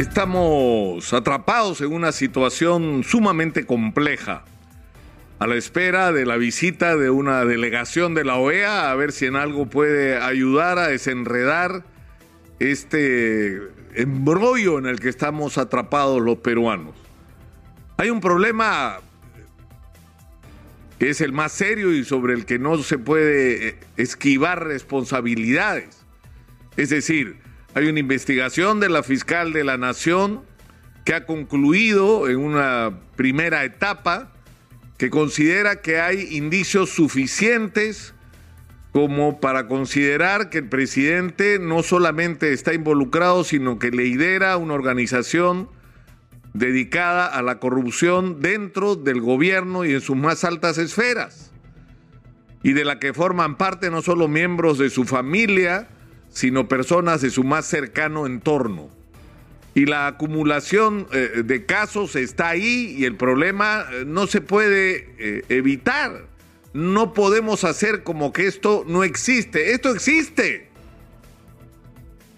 [0.00, 4.44] Estamos atrapados en una situación sumamente compleja,
[5.38, 9.26] a la espera de la visita de una delegación de la OEA, a ver si
[9.26, 11.84] en algo puede ayudar a desenredar
[12.60, 13.60] este
[13.94, 16.94] embrollo en el que estamos atrapados los peruanos.
[17.98, 19.00] Hay un problema
[20.98, 26.06] que es el más serio y sobre el que no se puede esquivar responsabilidades.
[26.78, 30.42] Es decir, hay una investigación de la fiscal de la Nación
[31.04, 34.32] que ha concluido en una primera etapa
[34.98, 38.12] que considera que hay indicios suficientes
[38.92, 45.68] como para considerar que el presidente no solamente está involucrado, sino que lidera una organización
[46.54, 51.52] dedicada a la corrupción dentro del gobierno y en sus más altas esferas,
[52.64, 55.88] y de la que forman parte no solo miembros de su familia,
[56.30, 58.88] sino personas de su más cercano entorno.
[59.74, 65.14] Y la acumulación eh, de casos está ahí y el problema eh, no se puede
[65.18, 66.26] eh, evitar.
[66.72, 69.72] No podemos hacer como que esto no existe.
[69.72, 70.70] Esto existe.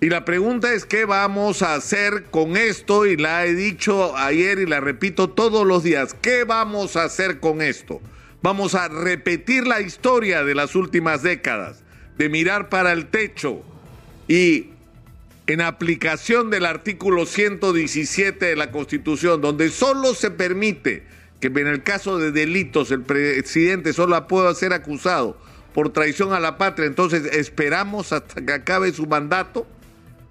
[0.01, 4.59] Y la pregunta es qué vamos a hacer con esto y la he dicho ayer
[4.59, 6.15] y la repito todos los días.
[6.20, 8.01] ¿Qué vamos a hacer con esto?
[8.43, 11.85] Vamos a repetir la historia de las últimas décadas,
[12.19, 13.63] de mirar para el techo,
[14.28, 14.69] y
[15.47, 21.05] en aplicación del artículo 117 de la Constitución, donde solo se permite
[21.41, 25.37] que en el caso de delitos el presidente solo pueda ser acusado
[25.75, 29.67] por traición a la patria, entonces esperamos hasta que acabe su mandato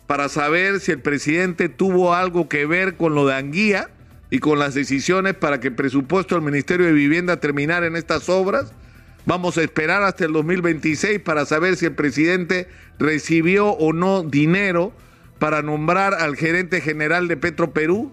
[0.08, 3.90] para saber si el presidente tuvo algo que ver con lo de Anguía
[4.30, 8.30] y con las decisiones para que el presupuesto del Ministerio de Vivienda terminara en estas
[8.30, 8.74] obras
[9.26, 14.94] Vamos a esperar hasta el 2026 para saber si el presidente recibió o no dinero
[15.38, 18.12] para nombrar al gerente general de Petro Perú.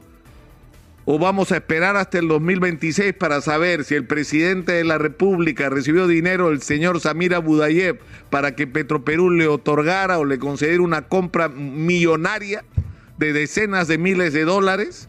[1.06, 5.70] O vamos a esperar hasta el 2026 para saber si el presidente de la República
[5.70, 7.98] recibió dinero el señor Samira Budayev
[8.28, 12.62] para que Petro Perú le otorgara o le concediera una compra millonaria
[13.16, 15.08] de decenas de miles de dólares.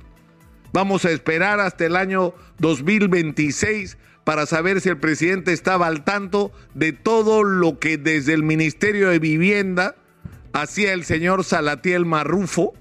[0.72, 3.98] Vamos a esperar hasta el año 2026
[4.30, 9.10] para saber si el presidente estaba al tanto de todo lo que desde el Ministerio
[9.10, 9.96] de Vivienda
[10.54, 12.76] hacía el señor Salatiel Marrufo,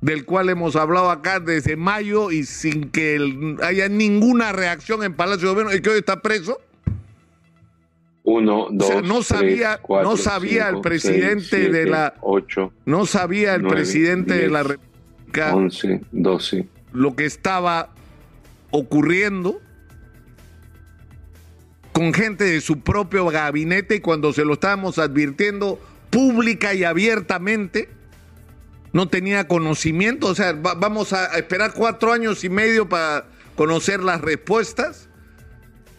[0.00, 5.48] del cual hemos hablado acá desde mayo y sin que haya ninguna reacción en Palacio
[5.48, 6.58] de Gobierno y que hoy está preso.
[8.22, 14.32] Uno, dos, no sabía, no sabía el presidente de la ocho, no sabía el presidente
[14.32, 16.66] de la República 11, 12.
[16.94, 17.90] lo que estaba
[18.70, 19.60] ocurriendo
[21.94, 27.88] con gente de su propio gabinete y cuando se lo estábamos advirtiendo pública y abiertamente,
[28.92, 30.26] no tenía conocimiento.
[30.26, 35.08] O sea, vamos a esperar cuatro años y medio para conocer las respuestas.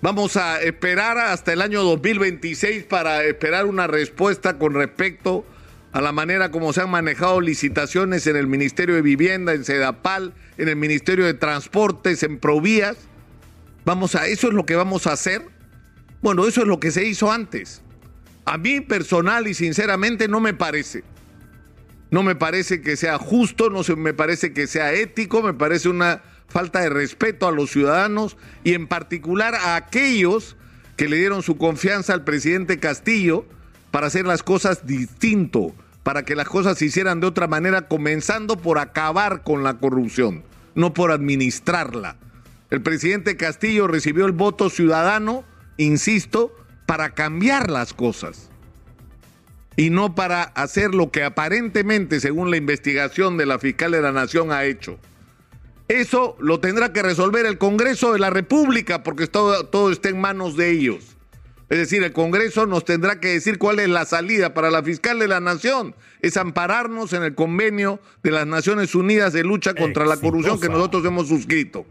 [0.02, 5.46] Vamos a esperar hasta el año 2026 para esperar una respuesta con respecto
[5.94, 10.34] a la manera como se han manejado licitaciones en el Ministerio de Vivienda, en Sedapal,
[10.58, 12.98] en el Ministerio de Transportes, en Provías.
[13.86, 15.55] Vamos a eso es lo que vamos a hacer.
[16.26, 17.84] Bueno, eso es lo que se hizo antes.
[18.46, 21.04] A mí personal y sinceramente no me parece.
[22.10, 26.24] No me parece que sea justo, no me parece que sea ético, me parece una
[26.48, 30.58] falta de respeto a los ciudadanos y en particular a aquellos
[30.98, 33.46] que le dieron su confianza al presidente Castillo
[33.92, 38.58] para hacer las cosas distinto, para que las cosas se hicieran de otra manera, comenzando
[38.58, 40.44] por acabar con la corrupción,
[40.74, 42.16] no por administrarla.
[42.72, 45.46] El presidente Castillo recibió el voto ciudadano
[45.78, 46.56] insisto,
[46.86, 48.50] para cambiar las cosas
[49.76, 54.12] y no para hacer lo que aparentemente, según la investigación de la fiscal de la
[54.12, 54.98] Nación, ha hecho.
[55.88, 60.20] Eso lo tendrá que resolver el Congreso de la República porque todo, todo está en
[60.20, 61.16] manos de ellos.
[61.70, 65.20] Es decir, el Congreso nos tendrá que decir cuál es la salida para la fiscal
[65.20, 65.96] de la Nación.
[66.22, 70.70] Es ampararnos en el convenio de las Naciones Unidas de lucha contra la corrupción que
[70.70, 71.86] nosotros hemos suscrito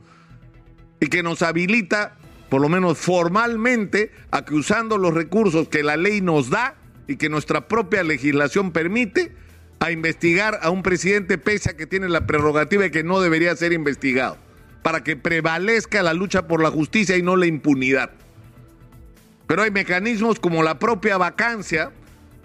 [1.00, 2.16] y que nos habilita
[2.54, 6.76] por lo menos formalmente, a que usando los recursos que la ley nos da
[7.08, 9.32] y que nuestra propia legislación permite,
[9.80, 13.56] a investigar a un presidente pese a que tiene la prerrogativa de que no debería
[13.56, 14.38] ser investigado,
[14.84, 18.12] para que prevalezca la lucha por la justicia y no la impunidad.
[19.48, 21.90] Pero hay mecanismos como la propia vacancia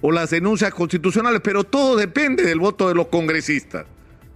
[0.02, 3.86] o las denuncias constitucionales, pero todo depende del voto de los congresistas,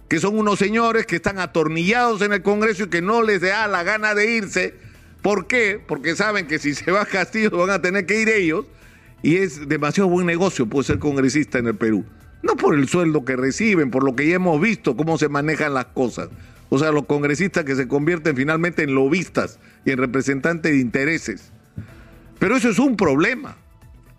[0.08, 3.66] que son unos señores que están atornillados en el Congreso y que no les da
[3.66, 4.83] la gana de irse
[5.24, 5.80] ¿Por qué?
[5.84, 8.66] Porque saben que si se va Castillo van a tener que ir ellos
[9.22, 12.04] y es demasiado buen negocio puede ser congresista en el Perú.
[12.42, 15.72] no por el sueldo que reciben, por lo que ya hemos visto, cómo se manejan
[15.72, 16.28] las cosas.
[16.68, 21.52] O sea, los congresistas que se convierten finalmente en lobistas y en representantes de intereses.
[22.38, 23.56] Pero eso es un problema.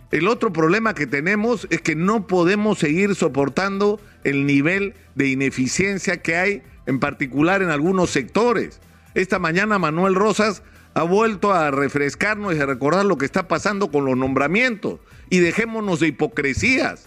[0.10, 6.24] El otro problema que tenemos es que no podemos seguir soportando el nivel de ineficiencia
[6.24, 8.82] que hay, en particular en algunos sectores.
[9.14, 10.64] Esta mañana Manuel Rosas
[10.96, 15.00] ha vuelto a refrescarnos y a recordar lo que está pasando con los nombramientos.
[15.30, 17.06] Y dejémonos de hipocresías.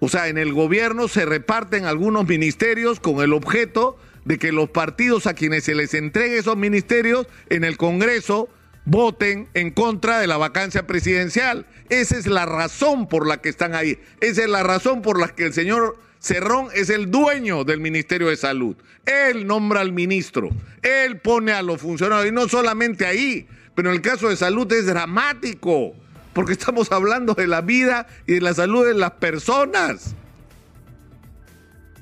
[0.00, 4.70] O sea, en el gobierno se reparten algunos ministerios con el objeto de que los
[4.70, 8.48] partidos a quienes se les entregue esos ministerios en el Congreso
[8.86, 11.66] voten en contra de la vacancia presidencial.
[11.90, 13.98] Esa es la razón por la que están ahí.
[14.20, 18.26] Esa es la razón por la que el señor Cerrón es el dueño del Ministerio
[18.26, 18.74] de Salud.
[19.04, 20.50] Él nombra al ministro,
[20.82, 23.46] él pone a los funcionarios, y no solamente ahí,
[23.76, 25.94] pero en el caso de salud es dramático,
[26.32, 30.16] porque estamos hablando de la vida y de la salud de las personas,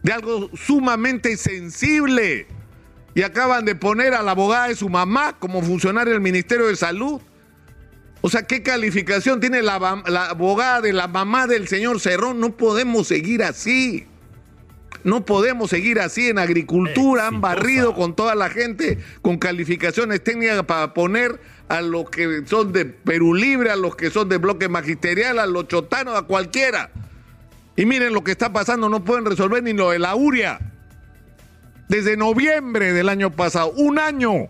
[0.02, 2.46] de algo sumamente sensible.
[3.14, 6.76] Y acaban de poner a la abogada de su mamá como funcionario del Ministerio de
[6.76, 7.20] Salud.
[8.22, 12.40] O sea, ¿qué calificación tiene la, abogada de la mamá del señor Cerrón?
[12.40, 14.08] No podemos seguir así.
[15.02, 17.26] No podemos seguir así en agricultura.
[17.26, 22.72] Han barrido con toda la gente con calificaciones técnicas para poner a los que son
[22.72, 26.90] de Perú Libre, a los que son de bloque magisterial, a los chotanos, a cualquiera.
[27.76, 30.60] Y miren lo que está pasando, no pueden resolver ni lo de la URIA.
[31.88, 34.48] Desde noviembre del año pasado, un año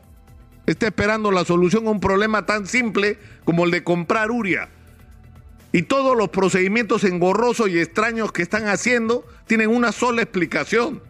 [0.67, 4.69] está esperando la solución a un problema tan simple como el de comprar uria.
[5.73, 11.02] Y todos los procedimientos engorrosos y extraños que están haciendo tienen una sola explicación.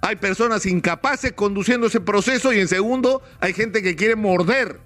[0.00, 4.80] Hay personas incapaces conduciendo ese proceso y en segundo hay gente que quiere morder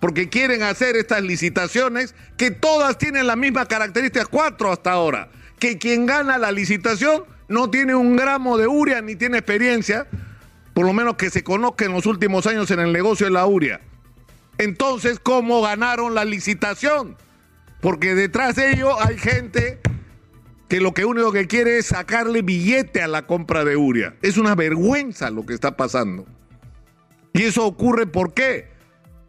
[0.00, 5.78] porque quieren hacer estas licitaciones que todas tienen la misma característica, cuatro hasta ahora, que
[5.78, 10.08] quien gana la licitación no tiene un gramo de uria ni tiene experiencia,
[10.72, 13.44] por lo menos que se conozca en los últimos años en el negocio de la
[13.44, 13.80] URIA.
[14.56, 17.16] Entonces, ¿cómo ganaron la licitación?
[17.80, 19.80] Porque detrás de ello hay gente
[20.70, 24.14] que lo que único que quiere es sacarle billete a la compra de Uria.
[24.22, 26.26] Es una vergüenza lo que está pasando.
[27.32, 28.68] Y eso ocurre ¿por qué?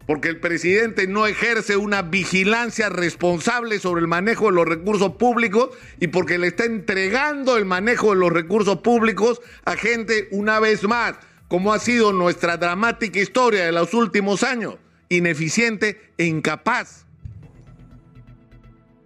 [0.06, 5.70] Porque el presidente no ejerce una vigilancia responsable sobre el manejo de los recursos públicos
[5.98, 10.84] y porque le está entregando el manejo de los recursos públicos a gente una vez
[10.84, 11.16] más
[11.48, 14.76] como ha sido nuestra dramática historia de los últimos años,
[15.08, 17.04] ineficiente e incapaz.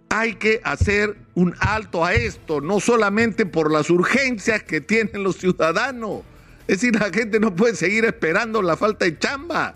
[0.09, 5.37] Hay que hacer un alto a esto, no solamente por las urgencias que tienen los
[5.37, 6.21] ciudadanos.
[6.61, 9.75] Es decir, la gente no puede seguir esperando la falta de chamba.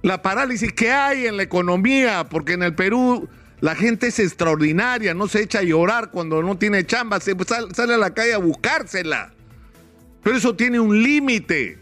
[0.00, 3.28] La parálisis que hay en la economía, porque en el Perú
[3.60, 7.36] la gente es extraordinaria, no se echa a llorar cuando no tiene chamba, se
[7.74, 9.34] sale a la calle a buscársela.
[10.22, 11.78] Pero eso tiene un límite.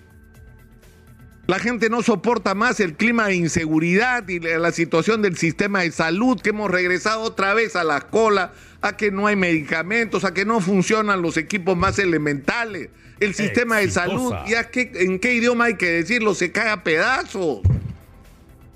[1.48, 5.90] La gente no soporta más el clima de inseguridad y la situación del sistema de
[5.90, 8.52] salud, que hemos regresado otra vez a la cola,
[8.82, 12.90] a que no hay medicamentos, a que no funcionan los equipos más elementales.
[13.18, 16.84] El sistema de salud, ya que, en qué idioma hay que decirlo, se cae a
[16.84, 17.60] pedazos.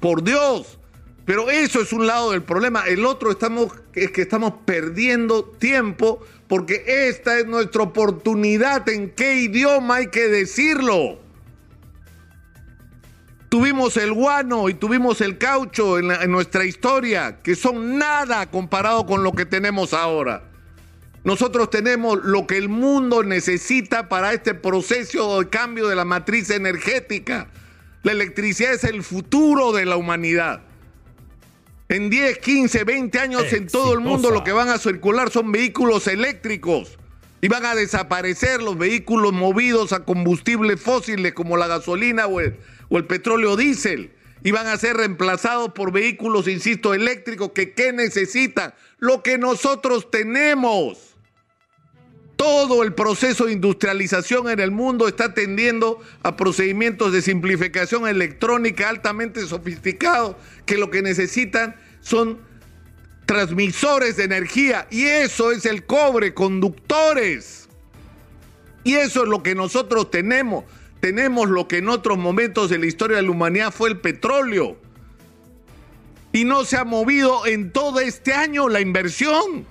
[0.01, 0.79] Por Dios.
[1.27, 2.87] Pero eso es un lado del problema.
[2.87, 8.89] El otro estamos, es que estamos perdiendo tiempo porque esta es nuestra oportunidad.
[8.89, 11.22] ¿En qué idioma hay que decirlo?
[13.53, 19.05] Tuvimos el guano y tuvimos el caucho en, en nuestra historia, que son nada comparado
[19.05, 20.45] con lo que tenemos ahora.
[21.23, 26.49] Nosotros tenemos lo que el mundo necesita para este proceso de cambio de la matriz
[26.49, 27.49] energética.
[28.03, 30.63] La electricidad es el futuro de la humanidad.
[31.91, 35.53] En 10, 15, 20 años en todo el mundo lo que van a circular son
[35.53, 36.99] vehículos eléctricos
[37.43, 42.57] y van a desaparecer los vehículos movidos a combustibles fósiles como la gasolina o el,
[42.93, 44.13] o el petróleo diésel
[44.45, 48.75] y van a ser reemplazados por vehículos, insisto, eléctricos que ¿qué necesitan?
[48.99, 51.17] Lo que nosotros tenemos.
[52.37, 58.91] Todo el proceso de industrialización en el mundo está tendiendo a procedimientos de simplificación electrónica
[58.91, 62.41] altamente sofisticados que lo que necesitan son
[63.25, 67.69] transmisores de energía y eso es el cobre, conductores.
[68.85, 70.65] Y eso es lo que nosotros tenemos.
[71.03, 74.77] Tenemos lo que en otros momentos de la historia de la humanidad fue el petróleo.
[76.31, 79.67] Y no se ha movido en todo este año la inversión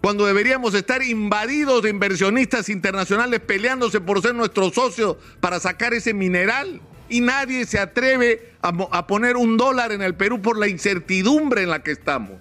[0.00, 6.12] cuando deberíamos estar invadidos de inversionistas internacionales peleándose por ser nuestros socios para sacar ese
[6.12, 6.80] mineral.
[7.08, 11.70] Y nadie se atreve a, poner un dólar en el Perú por la incertidumbre en
[11.70, 12.40] la que estamos.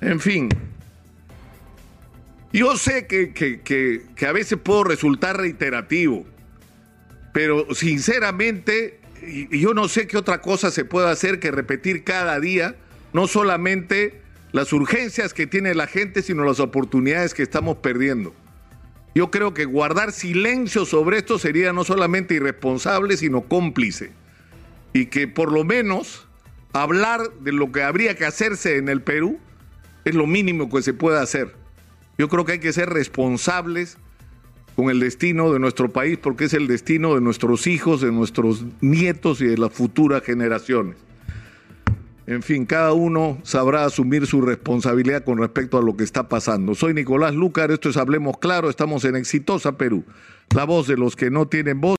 [0.00, 0.48] En fin,
[2.54, 6.24] Yo sé que, que, que, a veces puedo resultar reiterativo,
[7.38, 8.98] pero sinceramente
[9.52, 12.74] yo no sé qué otra cosa se puede hacer que repetir cada día,
[13.12, 18.34] no solamente las urgencias que tiene la gente, sino las oportunidades que estamos perdiendo.
[19.14, 24.10] Yo creo que guardar silencio sobre esto sería no solamente irresponsable, sino cómplice.
[24.92, 26.26] Y que por lo menos
[26.72, 29.38] hablar de lo que habría que hacerse en el Perú
[30.04, 31.54] es lo mínimo que se puede hacer.
[32.18, 33.96] Yo creo que hay que ser responsables
[34.78, 38.64] con el destino de nuestro país porque es el destino de nuestros hijos, de nuestros
[38.80, 40.94] nietos y de las futuras generaciones.
[42.28, 46.76] En fin, cada uno sabrá asumir su responsabilidad con respecto a lo que está pasando.
[46.76, 50.04] Soy Nicolás Lucar, esto es Hablemos Claro, estamos en Exitosa Perú,
[50.54, 51.96] la voz de los que no tienen voz.